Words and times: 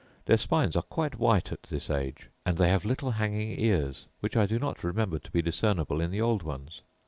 Their 0.25 0.37
spines 0.37 0.75
are 0.75 0.81
quite 0.81 1.19
white 1.19 1.51
at 1.51 1.61
this 1.61 1.87
age; 1.91 2.29
and 2.43 2.57
they 2.57 2.69
have 2.69 2.85
little 2.85 3.11
hanging 3.11 3.59
ears, 3.59 4.07
which 4.19 4.35
I 4.35 4.47
do 4.47 4.57
not 4.57 4.83
remember 4.83 5.19
to 5.19 5.29
be 5.31 5.43
discernible 5.43 6.01
in 6.01 6.09
the 6.09 6.21
old 6.21 6.41
ones. 6.41 6.81